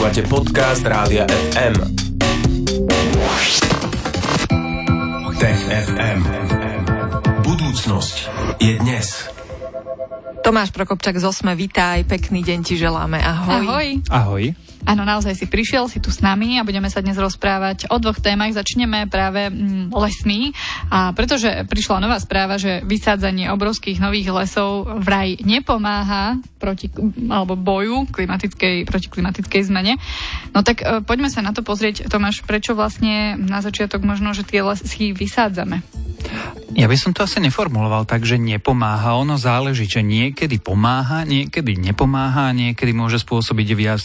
Počúvate 0.00 0.32
podcast 0.32 0.80
Rádia 0.80 1.28
FM. 1.28 1.76
Tech 5.36 5.60
FM. 5.60 6.20
Budúcnosť 7.44 8.16
je 8.64 8.80
dnes. 8.80 9.28
Tomáš 10.40 10.72
Prokopčak 10.72 11.20
z 11.20 11.28
Osme, 11.28 11.52
vítaj, 11.52 12.08
pekný 12.08 12.40
deň 12.40 12.64
ti 12.64 12.80
želáme, 12.80 13.20
ahoj. 13.20 13.60
Ahoj. 13.60 13.88
Ahoj. 14.08 14.69
Áno, 14.88 15.04
naozaj 15.04 15.36
si 15.36 15.46
prišiel, 15.46 15.86
si 15.92 16.00
tu 16.00 16.08
s 16.08 16.24
nami 16.24 16.56
a 16.56 16.66
budeme 16.66 16.88
sa 16.88 17.04
dnes 17.04 17.16
rozprávať 17.20 17.92
o 17.92 17.96
dvoch 18.00 18.18
témach. 18.18 18.56
Začneme 18.56 19.06
práve 19.12 19.52
mm, 19.52 19.92
lesmi 19.92 20.56
a 20.88 21.12
pretože 21.12 21.68
prišla 21.68 22.00
nová 22.00 22.16
správa, 22.16 22.56
že 22.56 22.80
vysádzanie 22.84 23.52
obrovských 23.52 24.00
nových 24.00 24.32
lesov 24.32 24.88
vraj 25.04 25.36
nepomáha 25.44 26.40
proti, 26.56 26.88
alebo 27.28 27.56
boju 27.56 28.08
klimatickej, 28.08 28.88
proti 28.88 29.08
klimatickej 29.12 29.62
zmene. 29.68 30.00
No 30.56 30.64
tak 30.64 30.80
e, 30.80 31.04
poďme 31.04 31.28
sa 31.28 31.44
na 31.44 31.52
to 31.52 31.60
pozrieť, 31.60 32.08
Tomáš, 32.08 32.44
prečo 32.44 32.72
vlastne 32.72 33.36
na 33.36 33.60
začiatok 33.60 34.00
možno, 34.04 34.32
že 34.32 34.48
tie 34.48 34.64
lesy 34.64 35.12
vysádzame? 35.12 35.84
Ja 36.70 36.86
by 36.86 36.94
som 36.94 37.10
to 37.10 37.26
asi 37.26 37.42
neformuloval 37.42 38.06
tak, 38.06 38.22
že 38.22 38.38
nepomáha. 38.38 39.18
Ono 39.18 39.34
záleží, 39.34 39.90
že 39.90 40.06
niekedy 40.06 40.62
pomáha, 40.62 41.26
niekedy 41.26 41.74
nepomáha, 41.74 42.54
niekedy 42.54 42.94
môže 42.94 43.18
spôsobiť 43.18 43.68
viac 43.74 44.04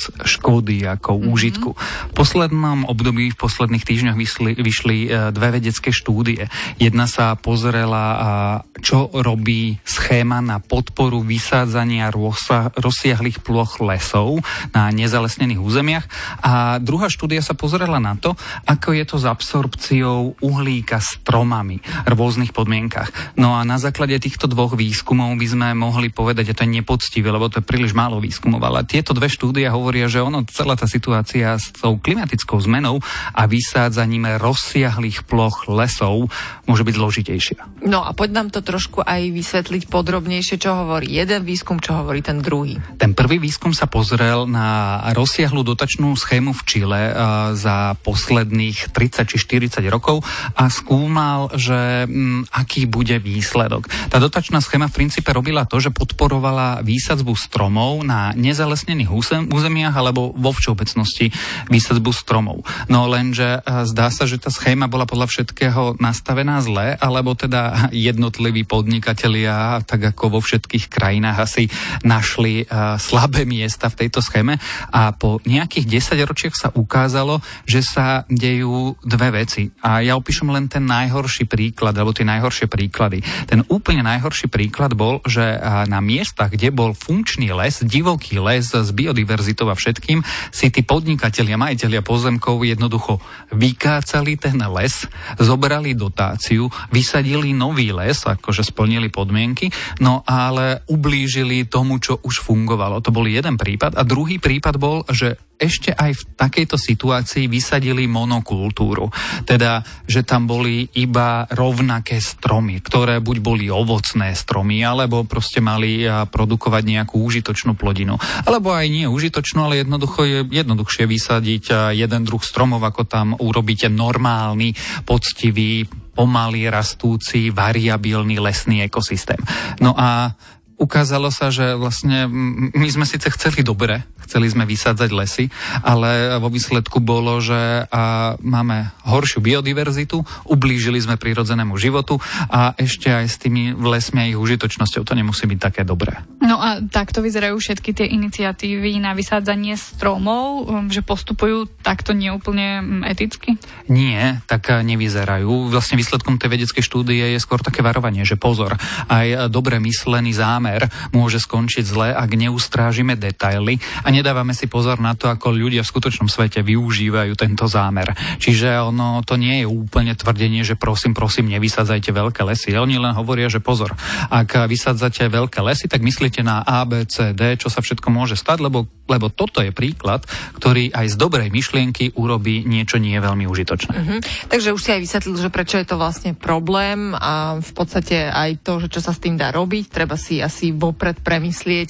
škody 0.65 0.81
ako 0.89 1.11
mm-hmm. 1.13 1.33
úžitku. 1.37 1.69
V 2.09 2.13
poslednom 2.17 2.89
období, 2.89 3.29
v 3.29 3.37
posledných 3.37 3.85
týždňoch 3.85 4.17
vyšli, 4.17 4.51
vyšli 4.57 4.97
e, 5.05 5.29
dve 5.29 5.61
vedecké 5.61 5.93
štúdie. 5.93 6.49
Jedna 6.81 7.05
sa 7.05 7.37
pozrela, 7.37 8.65
čo 8.81 9.13
robí 9.13 9.77
schéma 9.85 10.41
na 10.41 10.57
podporu 10.57 11.21
vysádzania 11.21 12.09
rozsa, 12.09 12.73
rozsiahlých 12.73 13.45
ploch 13.45 13.77
lesov 13.77 14.41
na 14.73 14.89
nezalesnených 14.89 15.61
územiach 15.61 16.05
a 16.41 16.81
druhá 16.81 17.07
štúdia 17.13 17.45
sa 17.45 17.53
pozrela 17.53 18.01
na 18.01 18.17
to, 18.17 18.33
ako 18.65 18.97
je 18.97 19.03
to 19.05 19.15
s 19.21 19.25
absorpciou 19.29 20.33
uhlíka 20.41 20.97
stromami 20.97 21.77
rôznych 22.09 22.51
podmienkach. 22.51 23.37
No 23.37 23.53
a 23.53 23.61
na 23.61 23.77
základe 23.77 24.17
týchto 24.17 24.49
dvoch 24.49 24.73
výskumov 24.73 25.37
by 25.37 25.47
sme 25.47 25.67
mohli 25.77 26.09
povedať, 26.09 26.51
že 26.51 26.55
to 26.57 26.63
je 26.65 26.81
nepoctivé, 26.81 27.29
lebo 27.29 27.51
to 27.53 27.61
je 27.61 27.69
príliš 27.69 27.93
málo 27.93 28.17
výskumov, 28.17 28.63
ale 28.65 28.87
tieto 28.87 29.13
dve 29.13 29.29
štúdie 29.29 29.67
hovoria, 29.75 30.07
že 30.07 30.23
ono, 30.23 30.47
celá 30.55 30.79
tá 30.79 30.87
situácia 30.87 31.59
s 31.59 31.75
tou 31.75 31.99
klimatickou 31.99 32.55
zmenou 32.63 33.03
a 33.35 33.43
vysádzaním 33.43 34.39
rozsiahlých 34.39 35.27
ploch 35.27 35.67
lesov 35.67 36.31
môže 36.63 36.87
byť 36.87 36.95
zložitejšia. 36.95 37.59
No 37.83 38.07
a 38.07 38.15
poď 38.15 38.29
nám 38.31 38.47
to 38.55 38.63
trošku 38.63 39.03
aj 39.03 39.35
vysvetliť 39.35 39.91
podrobnejšie, 39.91 40.55
čo 40.55 40.71
hovorí 40.71 41.11
jeden 41.11 41.43
výskum, 41.43 41.83
čo 41.83 41.99
hovorí 41.99 42.23
ten 42.23 42.39
druhý. 42.39 42.79
Ten 42.95 43.11
prvý 43.11 43.37
výskum 43.43 43.75
sa 43.75 43.91
pozrel 43.91 44.47
na 44.47 45.01
rozsiahlu 45.11 45.67
dotačnú 45.67 46.15
schému 46.15 46.55
v 46.55 46.61
Čile 46.63 47.03
uh, 47.11 47.13
za 47.53 47.99
posledných 47.99 48.95
30 48.95 49.27
či 49.27 49.37
40 49.37 49.83
rokov 49.91 50.23
a 50.55 50.71
skúmal, 50.71 51.51
že 51.57 52.07
m, 52.07 52.47
aký 52.49 52.87
bude 52.87 53.19
výsledok. 53.19 53.91
Tá 54.07 54.17
dotačná 54.21 54.63
schéma 54.63 54.87
v 54.87 55.03
princípe 55.03 55.29
robila 55.35 55.67
to, 55.67 55.83
že 55.83 55.91
podporovala 55.91 56.85
výsadzbu 56.85 57.33
stromov 57.35 58.05
na 58.05 58.31
nezalesnených 58.37 59.11
územiach 59.49 59.95
alebo 59.97 60.31
vo 60.45 60.53
všeobecnosti 60.53 61.33
výsadzbu 61.73 62.13
stromov. 62.13 62.61
No 62.85 63.09
lenže 63.09 63.65
e, 63.65 63.89
zdá 63.89 64.13
sa, 64.13 64.29
že 64.29 64.37
tá 64.37 64.53
schéma 64.53 64.85
bola 64.85 65.09
podľa 65.09 65.25
všetkého 65.33 65.97
nastavená 65.97 66.61
zle, 66.61 66.93
alebo 67.01 67.33
teda 67.33 67.89
jednotliví 67.89 68.61
podnikatelia, 68.69 69.81
tak 69.89 70.13
ako 70.13 70.37
vo 70.37 70.39
všetkých 70.43 70.85
krajinách 70.91 71.37
asi 71.41 71.63
našli 72.03 72.67
uh, 72.67 72.99
slabé 72.99 73.47
miesta 73.47 73.87
v 73.87 74.05
tejto 74.05 74.19
schéme 74.19 74.59
a 74.91 75.15
po 75.15 75.39
nejakých 75.47 75.87
desaťročiach 75.87 76.55
sa 76.55 76.69
ukázalo, 76.75 77.39
že 77.63 77.81
sa 77.81 78.27
dejú 78.27 78.99
dve 79.01 79.41
veci. 79.41 79.71
A 79.81 80.03
ja 80.03 80.19
opíšem 80.19 80.49
len 80.51 80.67
ten 80.69 80.83
najhorší 80.85 81.47
príklad 81.49 81.95
alebo 81.95 82.11
tie 82.13 82.27
najhoršie 82.27 82.67
príklady. 82.67 83.23
Ten 83.47 83.63
úplne 83.71 84.03
najhorší 84.05 84.51
príklad 84.51 84.93
bol, 84.93 85.23
že 85.25 85.57
na 85.87 86.03
miestach, 86.03 86.51
kde 86.51 86.69
bol 86.69 86.91
funkčný 86.91 87.49
les, 87.55 87.81
divoký 87.85 88.37
les 88.41 88.67
s 88.67 88.89
biodiverzitou 88.91 89.71
a 89.71 89.75
všetkým, 89.77 90.21
si 90.51 90.71
tí 90.71 90.81
podnikatelia, 90.81 91.59
majiteľia 91.59 92.01
pozemkov 92.01 92.63
jednoducho 92.63 93.19
vykácali 93.53 94.37
ten 94.39 94.59
les, 94.71 95.07
zobrali 95.39 95.93
dotáciu, 95.93 96.67
vysadili 96.91 97.55
nový 97.55 97.91
les, 97.91 98.17
akože 98.25 98.65
splnili 98.65 99.11
podmienky, 99.11 99.71
no 100.03 100.21
ale 100.27 100.83
ublížili 100.89 101.67
tomu, 101.67 101.99
čo 102.01 102.19
už 102.21 102.43
fungovalo. 102.43 102.99
To 103.01 103.13
bol 103.13 103.25
jeden 103.25 103.55
prípad. 103.55 103.95
A 103.97 104.03
druhý 104.03 104.37
prípad 104.41 104.75
bol, 104.77 105.03
že 105.11 105.39
ešte 105.55 105.95
aj 105.95 106.11
v 106.15 106.23
takejto 106.35 106.75
situácii 106.75 107.47
vysadili 107.47 108.05
monokultúru. 108.05 109.07
Teda, 109.47 109.81
že 110.03 110.27
tam 110.27 110.47
boli 110.47 110.87
iba 110.99 111.47
rovnaké 111.47 112.19
stromy, 112.19 112.83
ktoré 112.83 113.23
buď 113.23 113.37
boli 113.39 113.65
ovocné 113.71 114.35
stromy, 114.35 114.83
alebo 114.83 115.23
proste 115.23 115.63
mali 115.63 116.03
produkovať 116.05 116.83
nejakú 116.83 117.23
užitočnú 117.23 117.79
plodinu. 117.79 118.19
Alebo 118.43 118.75
aj 118.75 118.87
nie 118.91 119.07
užitočnú, 119.07 119.65
ale 119.65 119.81
jednoducho 119.81 120.27
je 120.27 120.39
jednoduchšie 120.43 121.07
vysadiť 121.07 121.95
jeden 121.95 122.21
druh 122.27 122.43
stromov, 122.43 122.83
ako 122.83 123.07
tam 123.07 123.27
urobíte 123.39 123.87
normálny, 123.87 124.75
poctivý, 125.07 125.87
pomaly 126.15 126.71
rastúci, 126.71 127.51
variabilný 127.51 128.39
lesný 128.39 128.87
ekosystém. 128.87 129.39
No 129.83 129.91
a 129.99 130.31
ukázalo 130.75 131.31
sa, 131.31 131.49
že 131.49 131.75
vlastne 131.79 132.27
my 132.75 132.87
sme 132.91 133.07
síce 133.07 133.27
chceli 133.31 133.63
dobre, 133.63 134.03
chceli 134.27 134.49
sme 134.51 134.67
vysádzať 134.67 135.09
lesy, 135.13 135.45
ale 135.81 136.35
vo 136.41 136.51
výsledku 136.51 136.99
bolo, 136.99 137.39
že 137.39 137.87
a 137.89 138.35
máme 138.41 138.91
horšiu 139.07 139.39
biodiverzitu, 139.39 140.21
ublížili 140.49 140.99
sme 140.99 141.15
prírodzenému 141.15 141.77
životu 141.79 142.19
a 142.51 142.75
ešte 142.75 143.13
aj 143.13 143.25
s 143.25 143.37
tými 143.39 143.77
lesmi 143.77 144.19
a 144.25 144.29
ich 144.29 144.39
užitočnosťou 144.39 145.05
to 145.05 145.13
nemusí 145.15 145.47
byť 145.47 145.59
také 145.61 145.81
dobré. 145.87 146.19
No 146.41 146.59
a 146.59 146.81
takto 146.83 147.21
vyzerajú 147.21 147.57
všetky 147.57 147.91
tie 147.95 148.07
iniciatívy 148.11 148.99
na 148.99 149.15
vysádzanie 149.15 149.77
stromov, 149.77 150.65
um, 150.65 150.87
že 150.91 151.05
postupujú 151.05 151.69
takto 151.81 152.11
neúplne 152.13 152.81
mm, 152.81 153.01
eticky? 153.09 153.57
Nie, 153.87 154.41
tak 154.49 154.69
nevyzerajú. 154.69 155.69
Vlastne 155.71 155.97
výsledkom 155.97 156.41
tej 156.41 156.49
vedeckej 156.57 156.83
štúdie 156.83 157.37
je 157.37 157.39
skôr 157.41 157.61
také 157.61 157.85
varovanie, 157.85 158.25
že 158.25 158.37
pozor, 158.37 158.75
aj 159.07 159.49
dobre 159.49 159.77
myslený 159.77 160.33
zámer 160.33 160.64
môže 161.13 161.39
skončiť 161.41 161.83
zle, 161.85 162.09
ak 162.11 162.31
neustrážime 162.35 163.15
detaily 163.15 163.77
a 164.03 164.11
nedávame 164.11 164.51
si 164.51 164.65
pozor 164.65 164.99
na 164.99 165.13
to, 165.13 165.29
ako 165.29 165.53
ľudia 165.53 165.85
v 165.85 165.91
skutočnom 165.91 166.29
svete 166.31 166.63
využívajú 166.65 167.33
tento 167.35 167.65
zámer. 167.67 168.13
Čiže 168.39 168.81
ono 168.91 169.21
to 169.21 169.35
nie 169.35 169.63
je 169.63 169.67
úplne 169.67 170.13
tvrdenie, 170.15 170.63
že 170.63 170.79
prosím, 170.79 171.13
prosím, 171.13 171.51
nevysadzajte 171.51 172.09
veľké 172.11 172.41
lesy. 172.47 172.73
Oni 172.75 172.97
len 172.97 173.13
hovoria, 173.13 173.51
že 173.51 173.63
pozor, 173.63 173.93
ak 174.31 174.67
vysadzate 174.71 175.27
veľké 175.27 175.59
lesy, 175.65 175.91
tak 175.91 176.01
myslíte 176.01 176.41
na 176.41 176.63
A, 176.63 176.87
B, 176.87 177.03
C, 177.05 177.35
D, 177.35 177.59
čo 177.59 177.67
sa 177.67 177.83
všetko 177.83 178.07
môže 178.09 178.39
stať, 178.39 178.63
lebo, 178.63 178.87
lebo 179.09 179.27
toto 179.27 179.59
je 179.59 179.75
príklad, 179.75 180.23
ktorý 180.55 180.95
aj 180.95 181.11
z 181.11 181.15
dobrej 181.19 181.49
myšlienky 181.51 182.15
urobí 182.15 182.63
niečo 182.63 182.95
nie 182.95 183.19
veľmi 183.19 183.43
užitočné. 183.43 183.95
Uh-huh. 183.95 184.19
Takže 184.47 184.71
už 184.71 184.81
si 184.81 184.89
aj 184.95 185.01
vysvetlil, 185.03 185.35
že 185.35 185.51
prečo 185.51 185.75
je 185.75 185.87
to 185.87 185.99
vlastne 185.99 186.31
problém 186.31 187.11
a 187.11 187.59
v 187.59 187.71
podstate 187.75 188.31
aj 188.31 188.63
to, 188.63 188.79
že 188.79 188.87
čo 188.87 189.03
sa 189.03 189.11
s 189.11 189.19
tým 189.19 189.35
dá 189.35 189.51
robiť, 189.51 189.91
treba 189.91 190.15
si 190.15 190.39
asi 190.39 190.54
vopred 190.75 191.19
premyslieť, 191.19 191.89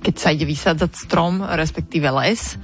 keď 0.00 0.14
sa 0.14 0.32
ide 0.32 0.46
vysádzať 0.48 0.90
strom, 0.94 1.42
respektíve 1.44 2.08
les. 2.22 2.56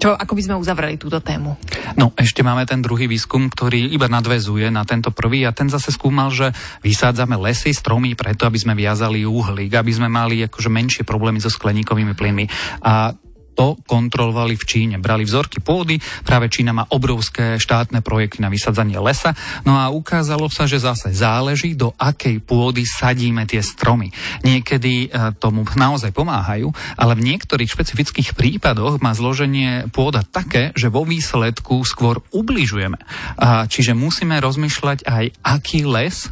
Čo, 0.00 0.16
ako 0.16 0.32
by 0.32 0.42
sme 0.48 0.56
uzavreli 0.56 0.96
túto 0.96 1.20
tému? 1.20 1.60
No, 2.00 2.16
ešte 2.16 2.40
máme 2.40 2.64
ten 2.64 2.80
druhý 2.80 3.04
výskum, 3.04 3.52
ktorý 3.52 3.92
iba 3.92 4.08
nadvezuje 4.08 4.72
na 4.72 4.88
tento 4.88 5.12
prvý 5.12 5.44
a 5.44 5.52
ten 5.52 5.68
zase 5.68 5.92
skúmal, 5.92 6.32
že 6.32 6.56
vysádzame 6.80 7.36
lesy, 7.36 7.76
stromy 7.76 8.16
preto, 8.16 8.48
aby 8.48 8.56
sme 8.56 8.72
viazali 8.72 9.28
uhlík, 9.28 9.76
aby 9.76 9.92
sme 9.92 10.08
mali 10.08 10.40
akože 10.48 10.72
menšie 10.72 11.04
problémy 11.04 11.36
so 11.36 11.52
skleníkovými 11.52 12.16
plynmi. 12.16 12.44
A 12.80 13.12
to 13.54 13.76
kontrolovali 13.84 14.56
v 14.56 14.64
Číne. 14.64 14.96
Brali 15.02 15.26
vzorky 15.26 15.60
pôdy, 15.60 15.98
práve 16.24 16.48
Čína 16.52 16.74
má 16.74 16.84
obrovské 16.90 17.56
štátne 17.60 18.00
projekty 18.00 18.40
na 18.42 18.48
vysadzanie 18.48 18.96
lesa, 19.00 19.34
no 19.66 19.76
a 19.76 19.90
ukázalo 19.92 20.48
sa, 20.48 20.64
že 20.64 20.82
zase 20.82 21.12
záleží, 21.12 21.74
do 21.74 21.92
akej 21.96 22.40
pôdy 22.42 22.82
sadíme 22.86 23.44
tie 23.44 23.60
stromy. 23.60 24.12
Niekedy 24.42 25.08
e, 25.08 25.08
tomu 25.38 25.64
naozaj 25.76 26.12
pomáhajú, 26.14 26.70
ale 26.96 27.12
v 27.16 27.24
niektorých 27.34 27.70
špecifických 27.70 28.34
prípadoch 28.34 28.98
má 29.00 29.12
zloženie 29.14 29.88
pôda 29.92 30.24
také, 30.24 30.72
že 30.74 30.92
vo 30.92 31.04
výsledku 31.04 31.82
skôr 31.86 32.22
ubližujeme. 32.34 32.98
Čiže 33.70 33.96
musíme 33.96 34.36
rozmýšľať 34.38 35.04
aj, 35.06 35.24
aký 35.42 35.84
les, 35.86 36.28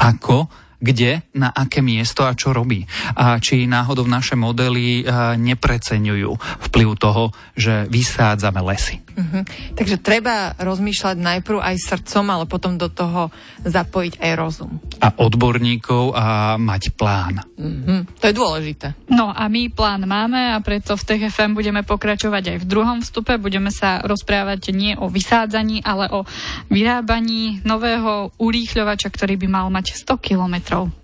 ako 0.00 0.50
kde, 0.82 1.22
na 1.38 1.54
aké 1.54 1.78
miesto 1.78 2.26
a 2.26 2.34
čo 2.34 2.50
robí. 2.50 2.82
A 3.14 3.38
či 3.38 3.70
náhodou 3.70 4.04
naše 4.10 4.34
modely 4.34 5.06
eh, 5.06 5.38
nepreceňujú 5.38 6.30
vplyv 6.68 6.88
toho, 6.98 7.30
že 7.54 7.86
vysádzame 7.86 8.58
lesy. 8.66 8.98
Uh-huh. 9.12 9.42
Takže 9.76 10.00
treba 10.00 10.56
rozmýšľať 10.56 11.16
najprv 11.20 11.58
aj 11.60 11.76
srdcom, 11.78 12.24
ale 12.32 12.44
potom 12.48 12.80
do 12.80 12.88
toho 12.88 13.28
zapojiť 13.62 14.20
aj 14.20 14.32
rozum. 14.38 14.80
A 15.04 15.12
odborníkov 15.12 16.16
a 16.16 16.56
mať 16.56 16.96
plán. 16.96 17.44
Uh-huh. 17.56 18.08
To 18.20 18.24
je 18.28 18.34
dôležité. 18.34 18.86
No 19.12 19.28
a 19.32 19.48
my 19.52 19.68
plán 19.72 20.04
máme 20.08 20.52
a 20.52 20.58
preto 20.64 20.96
v 20.96 21.04
TFM 21.04 21.52
budeme 21.52 21.84
pokračovať 21.84 22.56
aj 22.56 22.58
v 22.62 22.68
druhom 22.68 22.98
vstupe. 23.04 23.36
Budeme 23.36 23.68
sa 23.68 24.00
rozprávať 24.04 24.72
nie 24.72 24.96
o 24.96 25.12
vysádzaní, 25.12 25.84
ale 25.84 26.08
o 26.12 26.24
vyrábaní 26.72 27.60
nového 27.68 28.32
urýchľovača, 28.40 29.12
ktorý 29.12 29.36
by 29.36 29.48
mal 29.50 29.66
mať 29.68 29.98
100 30.00 30.16
kilometrov. 30.22 31.01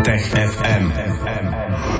Tech 0.00 0.32
FM. 0.32 0.84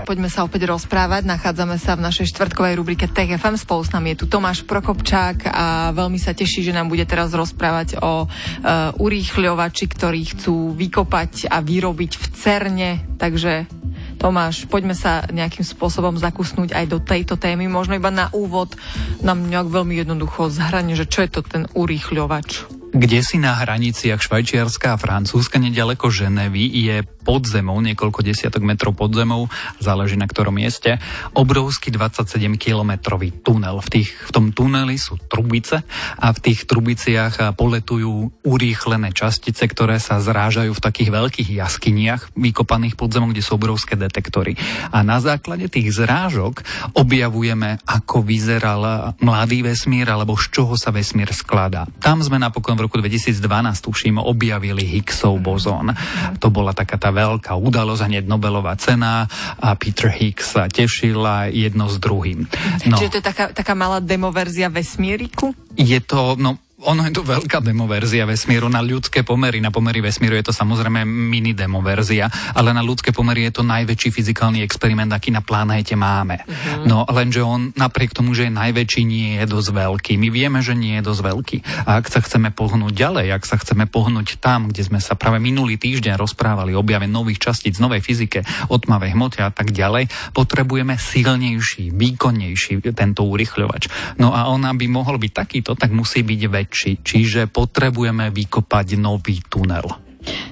Poďme 0.08 0.32
sa 0.32 0.48
opäť 0.48 0.64
rozprávať. 0.72 1.28
Nachádzame 1.28 1.76
sa 1.76 2.00
v 2.00 2.08
našej 2.08 2.32
štvrtkovej 2.32 2.80
rubrike 2.80 3.04
Tech 3.12 3.28
FM. 3.28 3.60
Spolu 3.60 3.84
s 3.84 3.92
nami 3.92 4.16
je 4.16 4.24
tu 4.24 4.26
Tomáš 4.26 4.64
Prokopčák 4.64 5.44
a 5.44 5.92
veľmi 5.92 6.16
sa 6.16 6.32
teší, 6.32 6.64
že 6.64 6.72
nám 6.72 6.88
bude 6.88 7.04
teraz 7.04 7.36
rozprávať 7.36 8.00
o 8.00 8.24
uh, 8.24 8.96
urýchľovači, 8.96 9.84
ktorí 9.84 10.32
chcú 10.32 10.72
vykopať 10.72 11.52
a 11.52 11.60
vyrobiť 11.60 12.12
v 12.16 12.24
CERNE. 12.40 12.90
Takže 13.20 13.68
Tomáš, 14.16 14.64
poďme 14.64 14.96
sa 14.96 15.28
nejakým 15.28 15.68
spôsobom 15.68 16.16
zakusnúť 16.16 16.72
aj 16.72 16.86
do 16.88 17.04
tejto 17.04 17.36
témy. 17.36 17.68
Možno 17.68 18.00
iba 18.00 18.08
na 18.08 18.32
úvod 18.32 18.80
nám 19.20 19.44
nejak 19.44 19.68
veľmi 19.68 20.00
jednoducho 20.00 20.48
zhranie, 20.48 20.96
že 20.96 21.04
čo 21.04 21.20
je 21.20 21.30
to 21.36 21.40
ten 21.44 21.68
urýchľovač 21.76 22.79
kde 22.90 23.22
si 23.22 23.38
na 23.38 23.54
hraniciach 23.54 24.18
Švajčiarska 24.18 24.94
a 24.94 25.00
Francúzska, 25.00 25.62
nedaleko 25.62 26.10
Ženevy, 26.10 26.64
je 26.90 26.96
pod 27.22 27.46
zemou, 27.46 27.78
niekoľko 27.78 28.26
desiatok 28.26 28.64
metrov 28.66 28.96
pod 28.96 29.14
zemou, 29.14 29.46
záleží 29.78 30.18
na 30.18 30.26
ktorom 30.26 30.56
mieste, 30.56 30.98
obrovský 31.36 31.94
27-kilometrový 31.94 33.44
tunel. 33.44 33.78
V, 33.84 33.88
tých, 34.00 34.10
v 34.26 34.30
tom 34.34 34.46
tuneli 34.50 34.96
sú 34.98 35.20
trubice 35.28 35.84
a 36.18 36.26
v 36.34 36.38
tých 36.42 36.66
trubiciach 36.66 37.54
poletujú 37.54 38.42
urýchlené 38.42 39.12
častice, 39.14 39.62
ktoré 39.68 40.00
sa 40.02 40.18
zrážajú 40.18 40.72
v 40.74 40.84
takých 40.84 41.10
veľkých 41.12 41.48
jaskyniach 41.60 42.34
vykopaných 42.34 42.96
pod 42.96 43.12
zemou, 43.12 43.30
kde 43.30 43.44
sú 43.44 43.60
obrovské 43.60 43.94
detektory. 43.94 44.56
A 44.90 45.04
na 45.04 45.20
základe 45.20 45.68
tých 45.68 45.92
zrážok 45.94 46.64
objavujeme, 46.96 47.78
ako 47.84 48.24
vyzeral 48.24 49.14
mladý 49.20 49.62
vesmír 49.62 50.08
alebo 50.08 50.34
z 50.40 50.48
čoho 50.50 50.74
sa 50.74 50.88
vesmír 50.88 51.28
skladá. 51.36 51.84
Tam 52.00 52.24
sme 52.24 52.40
napokon 52.40 52.79
v 52.80 52.88
roku 52.88 52.96
2012, 52.96 53.36
tuším, 53.84 54.16
objavili 54.16 54.88
Higgsov 54.88 55.36
bozón. 55.44 55.92
To 56.40 56.48
bola 56.48 56.72
taká 56.72 56.96
tá 56.96 57.12
veľká 57.12 57.52
udalosť, 57.60 58.08
hneď 58.08 58.24
Nobelová 58.24 58.72
cena 58.80 59.28
a 59.60 59.76
Peter 59.76 60.08
Higgs 60.08 60.56
sa 60.56 60.64
tešil 60.64 61.20
a 61.20 61.52
jedno 61.52 61.92
s 61.92 62.00
druhým. 62.00 62.48
No. 62.88 62.96
Čiže 62.96 63.12
to 63.12 63.18
je 63.20 63.26
taká, 63.28 63.44
taká 63.52 63.76
malá 63.76 64.00
demoverzia 64.00 64.72
vesmíriku? 64.72 65.52
Je 65.76 66.00
to, 66.00 66.40
no 66.40 66.56
ono 66.80 67.04
je 67.04 67.12
to 67.12 67.22
veľká 67.26 67.60
demoverzia 67.60 68.24
vesmíru. 68.24 68.72
Na 68.72 68.80
ľudské 68.80 69.20
pomery, 69.20 69.60
na 69.60 69.68
pomery 69.68 70.00
vesmíru 70.00 70.36
je 70.40 70.48
to 70.48 70.54
samozrejme 70.56 71.04
mini 71.04 71.52
demoverzia, 71.52 72.26
ale 72.56 72.72
na 72.72 72.80
ľudské 72.80 73.12
pomery 73.12 73.44
je 73.48 73.60
to 73.60 73.62
najväčší 73.62 74.08
fyzikálny 74.08 74.64
experiment, 74.64 75.12
aký 75.12 75.28
na 75.28 75.44
planéte 75.44 75.92
máme. 75.92 76.40
Uh-huh. 76.40 76.88
No 76.88 76.96
lenže 77.12 77.44
on 77.44 77.76
napriek 77.76 78.16
tomu, 78.16 78.32
že 78.32 78.48
je 78.48 78.52
najväčší, 78.56 79.02
nie 79.04 79.36
je 79.40 79.44
dosť 79.44 79.70
veľký. 79.76 80.12
My 80.16 80.28
vieme, 80.32 80.64
že 80.64 80.72
nie 80.72 80.96
je 81.00 81.04
dosť 81.04 81.20
veľký. 81.20 81.58
A 81.84 82.00
ak 82.00 82.08
sa 82.08 82.24
chceme 82.24 82.48
pohnúť 82.48 82.92
ďalej, 82.96 83.26
ak 83.36 83.44
sa 83.44 83.56
chceme 83.60 83.84
pohnúť 83.84 84.40
tam, 84.40 84.72
kde 84.72 84.88
sme 84.88 85.00
sa 85.04 85.12
práve 85.14 85.36
minulý 85.36 85.76
týždeň 85.76 86.16
rozprávali 86.16 86.72
o 86.72 86.80
objave 86.80 87.04
nových 87.04 87.44
častíc, 87.44 87.76
novej 87.76 88.00
fyzike, 88.00 88.40
o 88.72 88.80
tmavej 88.80 89.12
hmote 89.12 89.44
a 89.44 89.52
tak 89.52 89.76
ďalej, 89.76 90.08
potrebujeme 90.32 90.96
silnejší, 90.96 91.92
výkonnejší 91.92 92.80
tento 92.96 93.28
urychľovač. 93.28 94.16
No 94.16 94.32
a 94.32 94.48
on, 94.48 94.64
aby 94.64 94.88
mohol 94.88 95.20
byť 95.20 95.32
takýto, 95.36 95.76
tak 95.76 95.92
musí 95.92 96.24
byť 96.24 96.40
väčší 96.48 96.69
väčší, 96.70 97.02
čiže 97.02 97.50
potrebujeme 97.50 98.30
vykopať 98.30 98.94
nový 98.94 99.42
tunel. 99.42 100.09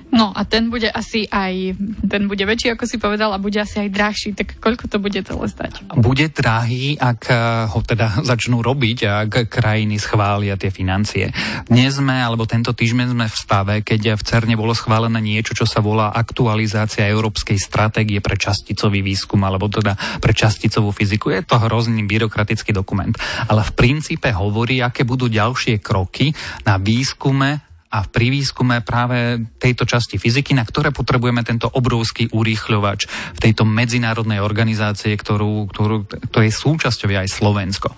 No 0.09 0.33
a 0.33 0.49
ten 0.49 0.73
bude 0.73 0.89
asi 0.89 1.29
aj, 1.29 1.77
ten 2.09 2.23
bude 2.27 2.41
väčší, 2.49 2.73
ako 2.73 2.85
si 2.89 2.97
povedal, 2.97 3.29
a 3.37 3.39
bude 3.39 3.61
asi 3.61 3.85
aj 3.85 3.89
drahší, 3.93 4.29
tak 4.33 4.57
koľko 4.57 4.89
to 4.89 4.97
bude 4.97 5.21
celé 5.21 5.47
stať? 5.47 5.85
Bude 6.01 6.33
drahý, 6.33 6.97
ak 6.97 7.21
eh, 7.29 7.39
ho 7.69 7.81
teda 7.85 8.21
začnú 8.31 8.65
robiť 8.65 8.99
a 9.05 9.13
ak 9.29 9.53
krajiny 9.53 10.01
schvália 10.01 10.57
tie 10.57 10.73
financie. 10.73 11.29
Dnes 11.69 12.01
sme, 12.01 12.17
alebo 12.17 12.49
tento 12.49 12.73
týždeň 12.73 13.13
sme 13.13 13.27
v 13.29 13.37
stave, 13.37 13.75
keď 13.85 14.17
v 14.17 14.23
CERNE 14.25 14.55
bolo 14.57 14.73
schválené 14.73 15.21
niečo, 15.21 15.53
čo 15.53 15.69
sa 15.69 15.85
volá 15.85 16.11
aktualizácia 16.17 17.05
európskej 17.05 17.61
stratégie 17.61 18.25
pre 18.25 18.41
časticový 18.41 19.05
výskum, 19.05 19.45
alebo 19.45 19.69
teda 19.69 19.93
pre 20.25 20.33
časticovú 20.33 20.91
fyziku. 20.91 21.37
Je 21.37 21.45
to 21.45 21.61
hrozný 21.61 22.01
byrokratický 22.09 22.73
dokument, 22.73 23.13
ale 23.47 23.61
v 23.61 23.73
princípe 23.77 24.33
hovorí, 24.33 24.81
aké 24.81 25.05
budú 25.05 25.29
ďalšie 25.29 25.85
kroky 25.85 26.33
na 26.65 26.81
výskume 26.81 27.68
a 27.89 28.05
pri 28.05 28.29
výskume 28.29 28.85
práve 28.85 29.41
tejto 29.57 29.89
časti 29.89 30.21
fyziky, 30.21 30.53
na 30.53 30.69
ktoré 30.69 30.93
potrebujeme 30.93 31.41
tento 31.41 31.73
obrovský 31.73 32.29
urýchľovač 32.29 33.01
v 33.37 33.39
tejto 33.41 33.65
medzinárodnej 33.65 34.45
organizácie, 34.45 35.17
ktorú, 35.17 35.73
ktorú, 35.73 36.05
ktorej 36.29 36.53
súčasťou 36.53 37.09
je 37.09 37.19
aj 37.25 37.29
Slovensko. 37.33 37.89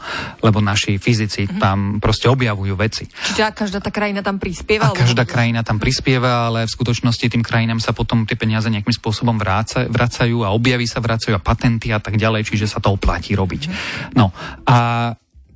Lebo 0.47 0.63
naši 0.63 1.03
fyzici 1.03 1.51
mm-hmm. 1.51 1.59
tam 1.59 1.79
proste 1.99 2.31
objavujú 2.31 2.75
veci. 2.79 3.11
Čiže 3.11 3.51
každá 3.51 3.83
tá 3.83 3.91
krajina 3.91 4.23
tam 4.23 4.39
prispieva? 4.39 4.91
A 4.91 4.95
každá 4.95 5.27
krajina 5.27 5.67
tam 5.67 5.83
prispieva, 5.83 6.47
ale 6.47 6.71
v 6.71 6.71
skutočnosti 6.71 7.27
tým 7.27 7.43
krajinám 7.43 7.83
sa 7.83 7.91
potom 7.91 8.23
tie 8.23 8.39
peniaze 8.39 8.71
nejakým 8.71 8.95
spôsobom 8.95 9.35
vráca, 9.43 9.91
vracajú 9.91 10.47
a 10.47 10.55
objaví 10.55 10.87
sa 10.87 11.03
vracajú 11.03 11.35
a 11.35 11.43
patenty 11.43 11.91
a 11.91 11.99
tak 11.99 12.15
ďalej, 12.15 12.47
čiže 12.47 12.71
sa 12.71 12.79
to 12.79 12.95
oplatí 12.95 13.35
robiť. 13.35 13.63
Mm-hmm. 13.67 14.15
No 14.15 14.31
a 14.71 14.79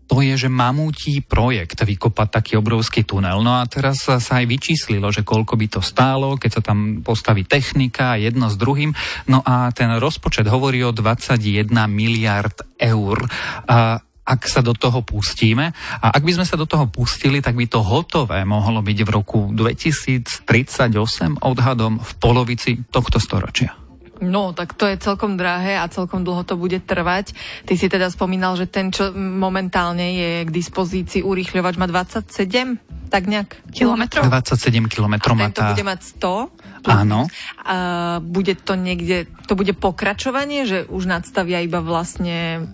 to 0.05 0.21
je, 0.21 0.47
že 0.47 0.53
mamúti 0.53 1.25
projekt 1.25 1.81
vykopať 1.81 2.29
taký 2.29 2.53
obrovský 2.61 3.09
tunel. 3.09 3.41
No 3.41 3.57
a 3.57 3.65
teraz 3.65 4.05
sa 4.05 4.21
aj 4.21 4.45
vyčíslilo, 4.45 5.09
že 5.09 5.25
koľko 5.25 5.57
by 5.57 5.67
to 5.67 5.81
stálo, 5.81 6.37
keď 6.37 6.61
sa 6.61 6.63
tam 6.63 7.01
postaví 7.01 7.49
technika 7.49 8.21
jedno 8.21 8.53
s 8.53 8.61
druhým. 8.61 8.93
No 9.29 9.41
a 9.41 9.73
ten 9.73 9.89
rozpočet 9.97 10.45
hovorí 10.45 10.85
o 10.85 10.93
21 10.93 11.73
miliard 11.89 12.57
eur. 12.77 13.17
A 13.65 14.01
ak 14.25 14.49
sa 14.49 14.65
do 14.65 14.73
toho 14.73 15.05
pustíme. 15.05 15.77
A 16.01 16.07
ak 16.17 16.25
by 16.25 16.33
sme 16.41 16.49
sa 16.49 16.57
do 16.57 16.65
toho 16.65 16.89
pustili, 16.89 17.45
tak 17.45 17.61
by 17.61 17.69
to 17.69 17.85
hotové 17.85 18.41
mohlo 18.49 18.81
byť 18.81 18.99
v 19.05 19.11
roku 19.13 19.53
2038 19.53 21.45
odhadom 21.45 22.01
v 22.01 22.11
polovici 22.17 22.81
tohto 22.89 23.21
storočia. 23.21 23.84
No, 24.23 24.55
tak 24.55 24.79
to 24.79 24.87
je 24.87 25.01
celkom 25.01 25.35
drahé 25.35 25.75
a 25.79 25.91
celkom 25.91 26.23
dlho 26.23 26.47
to 26.47 26.55
bude 26.55 26.79
trvať. 26.87 27.35
Ty 27.67 27.75
si 27.75 27.87
teda 27.91 28.11
spomínal, 28.13 28.55
že 28.55 28.71
ten, 28.71 28.95
čo 28.95 29.11
momentálne 29.15 30.15
je 30.15 30.31
k 30.47 30.51
dispozícii 30.51 31.27
urýchľovač, 31.27 31.75
má 31.75 31.91
27, 31.91 33.11
tak 33.11 33.27
nejak 33.27 33.75
kilometrov? 33.75 34.27
27 34.27 34.91
kilometrov 34.91 35.35
má 35.35 35.51
tá... 35.51 35.75
bude 35.75 35.87
mať 35.87 36.01
100? 36.19 36.87
Áno. 36.91 37.27
A 37.65 37.77
bude 38.21 38.55
to 38.59 38.75
niekde, 38.79 39.31
to 39.47 39.55
bude 39.57 39.73
pokračovanie, 39.75 40.67
že 40.67 40.79
už 40.87 41.07
nadstavia 41.07 41.63
iba 41.63 41.81
vlastne 41.81 42.69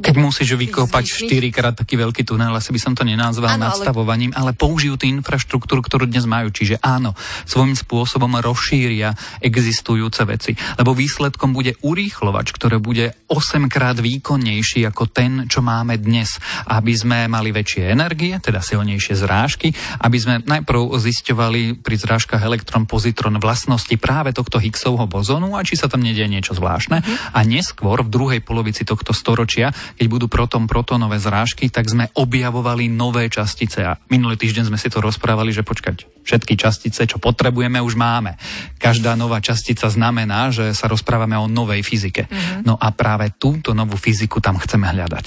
keď 0.00 0.14
musíš 0.20 0.54
vykopať 0.56 1.04
4 1.26 1.54
krát 1.54 1.74
taký 1.76 1.96
veľký 2.00 2.22
tunel, 2.22 2.52
asi 2.54 2.70
by 2.72 2.80
som 2.80 2.92
to 2.92 3.02
nenazval 3.02 3.56
áno, 3.56 3.68
nadstavovaním, 3.68 4.32
ale... 4.36 4.52
ale 4.52 4.58
použijú 4.58 5.00
tú 5.00 5.08
infraštruktúru, 5.08 5.80
ktorú 5.84 6.04
dnes 6.08 6.24
majú. 6.28 6.52
Čiže 6.52 6.80
áno, 6.80 7.16
svojím 7.44 7.74
spôsobom 7.74 8.30
rozšíria 8.40 9.12
existujúce 9.40 10.22
veci. 10.28 10.52
Lebo 10.76 10.92
výsledkom 10.96 11.52
bude 11.56 11.76
urýchlovač, 11.80 12.52
ktoré 12.52 12.80
bude 12.80 13.16
8 13.28 13.66
krát 13.72 13.98
výkonnejší 13.98 14.86
ako 14.88 15.08
ten, 15.10 15.50
čo 15.50 15.60
máme 15.60 15.98
dnes. 15.98 16.38
Aby 16.68 16.92
sme 16.94 17.18
mali 17.26 17.50
väčšie 17.50 17.92
energie, 17.92 18.36
teda 18.38 18.60
silnejšie 18.60 19.14
zrážky, 19.16 19.72
aby 20.02 20.16
sme 20.16 20.34
najprv 20.44 20.94
zisťovali 20.96 21.80
pri 21.80 21.96
zrážkach 21.96 22.42
elektron, 22.42 22.84
pozitron 22.84 23.38
vlastnosti 23.42 23.92
práve 23.98 24.32
tohto 24.32 24.58
Higgsovho 24.62 25.06
bozónu 25.06 25.54
a 25.54 25.64
či 25.66 25.78
sa 25.78 25.90
tam 25.90 26.02
nedie 26.02 26.26
niečo 26.26 26.54
zvláštne. 26.56 27.02
Mm. 27.02 27.16
A 27.34 27.38
neskôr 27.46 28.02
v 28.02 28.12
druhej 28.12 28.40
polovici 28.42 28.82
tohto 28.86 29.14
storočia 29.14 29.70
keď 29.94 30.06
budú 30.10 30.26
proton 30.26 30.66
protonové 30.66 31.22
zrážky, 31.22 31.70
tak 31.70 31.86
sme 31.86 32.10
objavovali 32.18 32.90
nové 32.90 33.30
častice. 33.30 33.86
A 33.86 33.96
minulý 34.10 34.34
týždeň 34.34 34.68
sme 34.68 34.78
si 34.80 34.90
to 34.90 34.98
rozprávali, 34.98 35.54
že 35.54 35.62
počkať, 35.62 36.26
všetky 36.26 36.58
častice, 36.58 37.06
čo 37.06 37.22
potrebujeme, 37.22 37.78
už 37.78 37.94
máme. 37.94 38.34
Každá 38.82 39.14
nová 39.14 39.38
častica 39.38 39.86
znamená, 39.86 40.50
že 40.50 40.74
sa 40.74 40.90
rozprávame 40.90 41.38
o 41.38 41.46
novej 41.46 41.86
fyzike. 41.86 42.26
Mm-hmm. 42.26 42.62
No 42.66 42.74
a 42.76 42.90
práve 42.90 43.32
túto 43.38 43.72
novú 43.72 43.94
fyziku 43.94 44.42
tam 44.42 44.58
chceme 44.58 44.90
hľadať. 44.90 45.24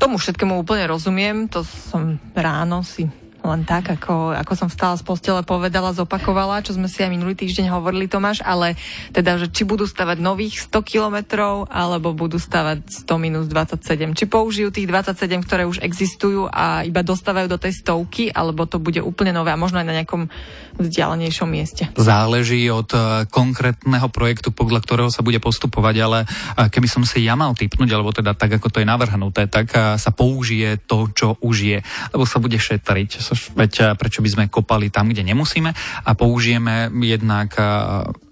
Tomu 0.00 0.18
všetkému 0.18 0.58
úplne 0.58 0.90
rozumiem, 0.90 1.46
to 1.46 1.62
som 1.62 2.18
ráno 2.34 2.82
si 2.82 3.21
len 3.42 3.66
tak, 3.66 3.90
ako, 3.90 4.34
ako 4.38 4.52
som 4.54 4.68
vstala 4.70 4.94
z 4.94 5.02
postele, 5.02 5.42
povedala, 5.42 5.90
zopakovala, 5.90 6.62
čo 6.62 6.78
sme 6.78 6.86
si 6.86 7.02
aj 7.02 7.10
minulý 7.10 7.34
týždeň 7.34 7.74
hovorili, 7.74 8.06
Tomáš, 8.06 8.38
ale 8.46 8.78
teda, 9.10 9.38
že 9.38 9.50
či 9.50 9.66
budú 9.66 9.82
stavať 9.82 10.22
nových 10.22 10.62
100 10.70 10.78
kilometrov, 10.86 11.66
alebo 11.66 12.14
budú 12.14 12.38
stavať 12.38 13.02
100 13.02 13.18
minus 13.18 13.46
27. 13.50 14.14
Či 14.14 14.24
použijú 14.30 14.70
tých 14.70 14.86
27, 14.86 15.42
ktoré 15.42 15.66
už 15.66 15.82
existujú 15.82 16.46
a 16.46 16.86
iba 16.86 17.02
dostávajú 17.02 17.50
do 17.50 17.58
tej 17.58 17.82
stovky, 17.82 18.30
alebo 18.30 18.64
to 18.70 18.78
bude 18.78 19.02
úplne 19.02 19.34
nové 19.34 19.50
a 19.50 19.58
možno 19.58 19.82
aj 19.82 19.86
na 19.90 19.96
nejakom 19.98 20.30
vzdialenejšom 20.78 21.48
mieste. 21.50 21.90
Záleží 21.98 22.70
od 22.70 22.88
e, 22.94 23.26
konkrétneho 23.28 24.08
projektu, 24.08 24.54
podľa 24.54 24.80
ktorého 24.80 25.10
sa 25.12 25.20
bude 25.20 25.42
postupovať, 25.42 25.96
ale 26.00 26.18
e, 26.24 26.26
keby 26.70 26.88
som 26.88 27.02
si 27.02 27.26
ja 27.26 27.34
mal 27.34 27.52
typnúť, 27.52 27.90
alebo 27.92 28.14
teda 28.14 28.32
tak, 28.38 28.56
ako 28.56 28.72
to 28.72 28.80
je 28.80 28.88
navrhnuté, 28.88 29.50
tak 29.50 29.74
e, 29.74 29.98
sa 30.00 30.10
použije 30.14 30.80
to, 30.86 31.10
čo 31.12 31.36
už 31.44 31.56
je, 31.60 31.78
lebo 32.14 32.24
sa 32.24 32.40
bude 32.40 32.56
šetriť 32.56 33.31
veď 33.34 33.94
prečo 33.96 34.20
by 34.20 34.28
sme 34.30 34.44
kopali 34.52 34.88
tam, 34.88 35.10
kde 35.10 35.26
nemusíme 35.26 35.70
a 36.04 36.10
použijeme 36.12 36.92
jednak 37.02 37.56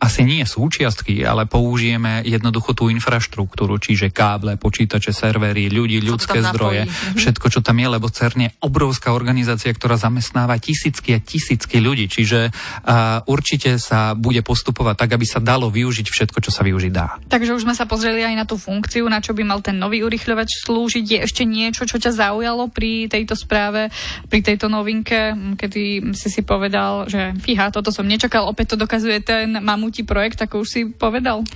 asi 0.00 0.24
nie 0.24 0.42
súčiastky, 0.48 1.22
ale 1.24 1.44
použijeme 1.44 2.24
jednoducho 2.24 2.72
tú 2.72 2.88
infraštruktúru, 2.88 3.76
čiže 3.76 4.08
káble, 4.08 4.56
počítače, 4.56 5.12
servery, 5.12 5.68
ľudí, 5.68 6.00
ľudské 6.00 6.40
zdroje. 6.40 6.88
Mhm. 6.88 7.20
všetko, 7.20 7.46
čo 7.52 7.60
tam 7.60 7.76
je, 7.76 7.88
lebo 7.88 8.08
CERN 8.08 8.40
je 8.48 8.50
obrovská 8.64 9.12
organizácia, 9.12 9.68
ktorá 9.70 10.00
zamestnáva 10.00 10.56
tisícky 10.56 11.16
a 11.16 11.20
tisícky 11.20 11.78
ľudí, 11.78 12.08
čiže 12.08 12.48
uh, 12.48 13.20
určite 13.28 13.76
sa 13.76 14.16
bude 14.16 14.40
postupovať 14.40 14.96
tak, 15.04 15.10
aby 15.16 15.26
sa 15.28 15.40
dalo 15.40 15.68
využiť 15.68 16.06
všetko, 16.08 16.38
čo 16.40 16.50
sa 16.50 16.64
využiť 16.64 16.92
dá. 16.92 17.20
Takže 17.28 17.54
už 17.56 17.64
sme 17.68 17.76
sa 17.76 17.84
pozreli 17.84 18.24
aj 18.24 18.34
na 18.36 18.44
tú 18.48 18.56
funkciu, 18.56 19.04
na 19.06 19.20
čo 19.20 19.36
by 19.36 19.42
mal 19.44 19.60
ten 19.60 19.76
nový 19.76 20.00
urychľovač 20.04 20.64
slúžiť. 20.64 21.04
Je 21.04 21.18
ešte 21.24 21.44
niečo, 21.44 21.84
čo 21.84 22.00
ťa 22.00 22.12
zaujalo 22.16 22.72
pri 22.72 23.06
tejto 23.06 23.36
správe, 23.36 23.92
pri 24.28 24.40
tejto 24.40 24.72
novinke, 24.90 25.54
kedy 25.54 26.10
si 26.18 26.26
si 26.26 26.42
povedal, 26.42 27.06
že 27.06 27.30
fíha, 27.38 27.70
toto 27.70 27.94
som 27.94 28.02
nečakal, 28.02 28.50
opäť 28.50 28.74
to 28.74 28.82
dokazuje 28.82 29.22
ten 29.22 29.62
mamutí 29.62 30.02
projekt, 30.02 30.42
ako 30.42 30.66
už 30.66 30.68
si 30.68 30.80
povedal? 30.90 31.46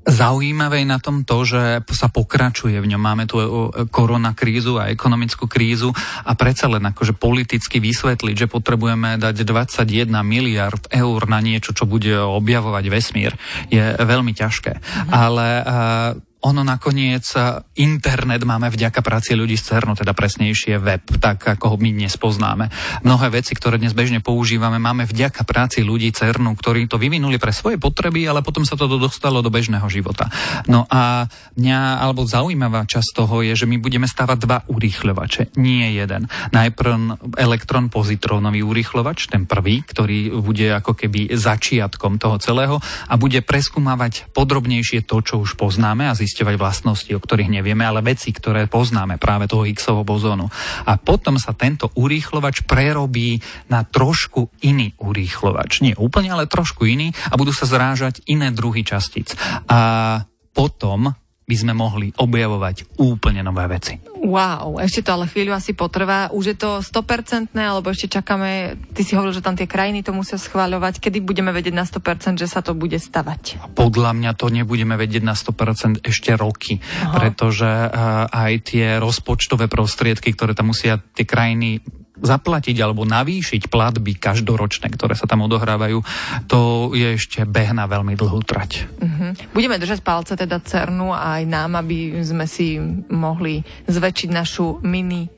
Zaujímavé 0.00 0.80
je 0.80 0.88
na 0.88 0.96
tom 0.96 1.28
to, 1.28 1.44
že 1.44 1.84
sa 1.92 2.08
pokračuje 2.08 2.80
v 2.80 2.88
ňom. 2.88 3.02
Máme 3.04 3.28
tu 3.28 3.36
e, 3.36 3.44
korona 3.92 4.32
krízu 4.32 4.80
a 4.80 4.88
ekonomickú 4.88 5.44
krízu 5.44 5.92
a 6.24 6.32
predsa 6.32 6.72
len 6.72 6.80
akože 6.88 7.12
politicky 7.20 7.84
vysvetliť, 7.84 8.32
že 8.32 8.48
potrebujeme 8.48 9.20
dať 9.20 9.44
21 9.44 10.08
miliard 10.24 10.80
eur 10.88 11.20
na 11.28 11.44
niečo, 11.44 11.76
čo 11.76 11.84
bude 11.84 12.16
objavovať 12.16 12.84
vesmír, 12.88 13.36
je 13.68 13.84
veľmi 14.00 14.32
ťažké. 14.32 14.72
Mhm. 14.80 15.12
Ale 15.12 15.46
uh, 15.60 16.10
ono 16.40 16.64
nakoniec 16.64 17.24
e, 17.36 17.60
internet 17.84 18.40
máme 18.48 18.72
vďaka 18.72 19.04
práci 19.04 19.36
ľudí 19.36 19.60
z 19.60 19.72
CERNu, 19.72 19.92
teda 19.92 20.16
presnejšie 20.16 20.80
web, 20.80 21.04
tak 21.20 21.44
ako 21.44 21.74
ho 21.74 21.76
my 21.76 21.92
dnes 21.92 22.16
poznáme. 22.16 22.72
Mnohé 23.04 23.28
veci, 23.28 23.52
ktoré 23.52 23.76
dnes 23.76 23.92
bežne 23.92 24.24
používame, 24.24 24.80
máme 24.80 25.04
vďaka 25.04 25.44
práci 25.44 25.84
ľudí 25.84 26.08
CERNu, 26.16 26.56
ktorí 26.56 26.88
to 26.88 26.96
vyvinuli 26.96 27.36
pre 27.36 27.52
svoje 27.52 27.76
potreby, 27.76 28.24
ale 28.24 28.40
potom 28.40 28.64
sa 28.64 28.72
to 28.72 28.88
dostalo 28.88 29.44
do 29.44 29.52
bežného 29.52 29.84
života. 29.92 30.32
No 30.64 30.88
a 30.88 31.28
mňa, 31.60 32.00
alebo 32.00 32.24
zaujímavá 32.24 32.88
časť 32.88 33.20
toho 33.20 33.44
je, 33.44 33.52
že 33.52 33.68
my 33.68 33.76
budeme 33.76 34.08
stavať 34.08 34.38
dva 34.40 34.58
urýchľovače, 34.64 35.60
nie 35.60 35.92
jeden. 35.92 36.24
Najprv 36.56 37.20
elektron 37.36 37.92
pozitrónový 37.92 38.64
urýchľovač, 38.64 39.28
ten 39.28 39.44
prvý, 39.44 39.84
ktorý 39.84 40.40
bude 40.40 40.72
ako 40.72 40.96
keby 40.96 41.36
začiatkom 41.36 42.16
toho 42.16 42.40
celého 42.40 42.80
a 42.80 43.14
bude 43.20 43.44
preskúmavať 43.44 44.32
podrobnejšie 44.32 45.04
to, 45.04 45.20
čo 45.20 45.44
už 45.44 45.60
poznáme 45.60 46.08
a 46.08 46.16
zisťovať 46.30 46.54
vlastnosti, 46.54 47.10
o 47.10 47.18
ktorých 47.18 47.50
nevieme, 47.50 47.82
ale 47.82 48.06
veci, 48.06 48.30
ktoré 48.30 48.70
poznáme 48.70 49.18
práve 49.18 49.50
toho 49.50 49.66
Higgsovho 49.66 50.06
bozónu. 50.06 50.46
A 50.86 50.94
potom 50.94 51.34
sa 51.42 51.50
tento 51.58 51.90
urýchlovač 51.98 52.62
prerobí 52.62 53.42
na 53.66 53.82
trošku 53.82 54.54
iný 54.62 54.94
urýchlovač. 55.02 55.82
Nie 55.82 55.98
úplne, 55.98 56.30
ale 56.30 56.46
trošku 56.46 56.86
iný 56.86 57.10
a 57.26 57.34
budú 57.34 57.50
sa 57.50 57.66
zrážať 57.66 58.22
iné 58.30 58.54
druhy 58.54 58.86
častíc. 58.86 59.34
A 59.66 60.22
potom 60.54 61.10
by 61.50 61.56
sme 61.58 61.74
mohli 61.74 62.14
objavovať 62.14 63.02
úplne 63.02 63.42
nové 63.42 63.66
veci. 63.66 63.98
Wow, 64.22 64.78
ešte 64.78 65.02
to 65.02 65.18
ale 65.18 65.26
chvíľu 65.26 65.50
asi 65.50 65.74
potrvá. 65.74 66.30
Už 66.30 66.54
je 66.54 66.56
to 66.56 66.78
100% 66.78 67.50
alebo 67.58 67.90
ešte 67.90 68.22
čakáme, 68.22 68.78
ty 68.94 69.02
si 69.02 69.18
hovoril, 69.18 69.34
že 69.34 69.42
tam 69.42 69.58
tie 69.58 69.66
krajiny 69.66 70.06
to 70.06 70.14
musia 70.14 70.38
schváľovať. 70.38 71.02
Kedy 71.02 71.18
budeme 71.18 71.50
vedieť 71.50 71.74
na 71.74 71.82
100%, 71.82 72.38
že 72.38 72.46
sa 72.46 72.62
to 72.62 72.78
bude 72.78 72.94
stavať? 72.94 73.74
Podľa 73.74 74.14
mňa 74.14 74.30
to 74.38 74.46
nebudeme 74.54 74.94
vedieť 74.94 75.26
na 75.26 75.34
100% 75.34 76.06
ešte 76.06 76.38
roky, 76.38 76.78
Aha. 76.78 77.18
pretože 77.18 77.66
uh, 77.66 78.30
aj 78.30 78.52
tie 78.70 78.86
rozpočtové 79.02 79.66
prostriedky, 79.66 80.30
ktoré 80.36 80.54
tam 80.54 80.70
musia 80.70 81.02
tie 81.16 81.26
krajiny 81.26 81.82
zaplatiť 82.20 82.76
alebo 82.80 83.08
navýšiť 83.08 83.72
platby 83.72 84.16
každoročné, 84.20 84.92
ktoré 84.92 85.16
sa 85.16 85.24
tam 85.24 85.44
odohrávajú, 85.48 86.04
to 86.46 86.92
je 86.92 87.16
ešte 87.16 87.44
beh 87.48 87.72
na 87.72 87.88
veľmi 87.88 88.14
dlhú 88.14 88.40
trať. 88.44 88.86
Uh-huh. 89.00 89.32
Budeme 89.56 89.80
držať 89.80 90.04
palce 90.04 90.36
teda 90.36 90.60
CERNu 90.60 91.12
aj 91.16 91.42
nám, 91.48 91.80
aby 91.80 92.20
sme 92.20 92.44
si 92.44 92.76
mohli 93.08 93.64
zväčšiť 93.88 94.28
našu 94.30 94.84
mini 94.84 95.26
e, 95.26 95.28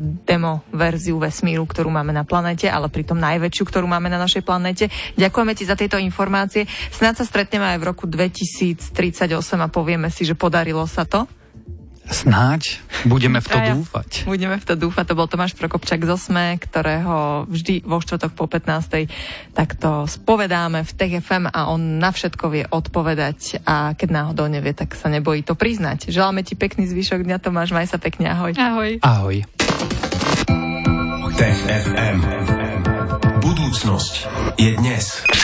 demo 0.00 0.66
verziu 0.74 1.16
vesmíru, 1.22 1.64
ktorú 1.64 1.88
máme 1.88 2.10
na 2.10 2.26
planete, 2.26 2.66
ale 2.66 2.90
pritom 2.90 3.16
najväčšiu, 3.18 3.64
ktorú 3.64 3.86
máme 3.86 4.10
na 4.10 4.18
našej 4.18 4.42
planete. 4.42 4.90
Ďakujeme 5.14 5.52
ti 5.54 5.64
za 5.64 5.78
tieto 5.78 5.96
informácie. 5.96 6.66
Snáď 6.90 7.22
sa 7.22 7.28
stretneme 7.30 7.64
aj 7.74 7.78
v 7.78 7.88
roku 7.88 8.04
2038 8.10 9.30
a 9.58 9.68
povieme 9.70 10.10
si, 10.10 10.26
že 10.26 10.34
podarilo 10.34 10.84
sa 10.90 11.06
to. 11.06 11.30
Snáď 12.04 12.84
budeme 13.08 13.40
v 13.40 13.48
to 13.48 13.56
ja, 13.56 13.72
dúfať. 13.72 14.28
Budeme 14.28 14.60
v 14.60 14.64
to 14.64 14.74
dúfať. 14.76 15.04
To 15.08 15.14
bol 15.16 15.24
Tomáš 15.24 15.56
Prokopčak 15.56 16.04
z 16.04 16.10
Osme, 16.12 16.60
ktorého 16.60 17.48
vždy 17.48 17.80
vo 17.84 17.96
štvrtok 18.00 18.36
po 18.36 18.44
15. 18.44 19.08
takto 19.56 20.04
spovedáme 20.04 20.84
v 20.84 20.90
TFM 20.92 21.48
a 21.48 21.72
on 21.72 21.96
na 21.96 22.12
všetko 22.12 22.44
vie 22.52 22.64
odpovedať 22.68 23.64
a 23.64 23.96
keď 23.96 24.08
náhodou 24.12 24.52
nevie, 24.52 24.76
tak 24.76 24.92
sa 24.92 25.08
nebojí 25.08 25.40
to 25.40 25.56
priznať. 25.56 26.12
Želáme 26.12 26.44
ti 26.44 26.52
pekný 26.60 26.84
zvyšok 26.84 27.24
dňa, 27.24 27.40
Tomáš, 27.40 27.72
maj 27.72 27.88
sa 27.88 27.96
pekne, 27.96 28.28
ahoj. 28.28 28.52
Ahoj. 28.52 28.90
Ahoj. 29.00 29.36
Tech 31.34 31.58
FM. 31.66 32.18
Budúcnosť 33.42 34.14
je 34.60 34.70
dnes. 34.78 35.43